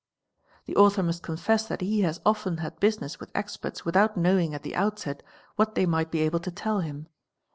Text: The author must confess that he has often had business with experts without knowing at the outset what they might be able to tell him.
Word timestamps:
The 0.65 0.75
author 0.77 1.03
must 1.03 1.21
confess 1.21 1.67
that 1.67 1.81
he 1.81 2.01
has 2.01 2.21
often 2.25 2.57
had 2.57 2.79
business 2.79 3.19
with 3.19 3.29
experts 3.35 3.85
without 3.85 4.17
knowing 4.17 4.55
at 4.55 4.63
the 4.63 4.73
outset 4.75 5.21
what 5.57 5.75
they 5.75 5.85
might 5.85 6.09
be 6.09 6.21
able 6.21 6.39
to 6.39 6.49
tell 6.49 6.79
him. 6.79 7.05